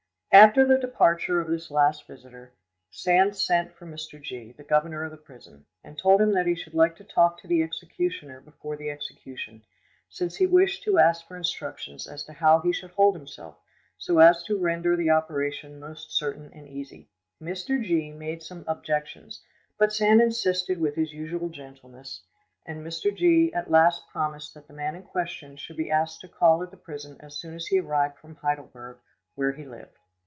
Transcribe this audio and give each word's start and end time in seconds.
After 0.33 0.65
the 0.65 0.77
departure 0.77 1.41
of 1.41 1.49
this 1.49 1.69
last 1.69 2.07
visitor, 2.07 2.53
Sand 2.89 3.35
sent 3.35 3.73
for 3.73 3.85
Mr. 3.85 4.19
G——, 4.23 4.53
the 4.53 4.63
governor 4.63 5.03
of 5.03 5.11
the 5.11 5.17
prison, 5.17 5.65
and 5.83 5.97
told 5.97 6.21
him 6.21 6.31
that 6.35 6.45
he 6.47 6.55
should 6.55 6.73
like 6.73 6.95
to 6.95 7.03
talk 7.03 7.37
to 7.41 7.49
the 7.49 7.61
executioner 7.61 8.39
before 8.39 8.77
the 8.77 8.89
execution, 8.89 9.61
since 10.07 10.37
he 10.37 10.45
wished 10.47 10.83
to 10.83 10.99
ask 10.99 11.27
for 11.27 11.35
instructions 11.35 12.07
as 12.07 12.23
to 12.23 12.31
how 12.31 12.61
he 12.61 12.71
should 12.71 12.91
hold 12.91 13.13
himself 13.13 13.57
so 13.97 14.19
as 14.19 14.41
to 14.43 14.57
render 14.57 14.95
the 14.95 15.09
operation 15.09 15.81
most 15.81 16.17
certain 16.17 16.49
and 16.53 16.65
easy. 16.69 17.09
Mr. 17.43 17.83
G——made 17.83 18.41
some 18.41 18.63
objections, 18.69 19.43
but 19.77 19.91
Sand 19.91 20.21
insisted 20.21 20.79
with 20.79 20.95
his 20.95 21.11
usual 21.11 21.49
gentleness, 21.49 22.23
and 22.65 22.87
Mr. 22.87 23.13
G——at 23.13 23.69
last 23.69 24.07
promised 24.07 24.53
that 24.53 24.69
the 24.69 24.73
man 24.73 24.95
in 24.95 25.03
question 25.03 25.57
should 25.57 25.75
be 25.75 25.91
asked 25.91 26.21
to 26.21 26.29
call 26.29 26.63
at 26.63 26.71
the 26.71 26.77
prison 26.77 27.17
as 27.19 27.35
soon 27.35 27.53
as 27.53 27.67
he 27.67 27.81
arrived 27.81 28.17
from 28.17 28.35
Heidelberg, 28.35 28.99
where 29.35 29.51
he 29.51 29.65
lived. 29.65 29.97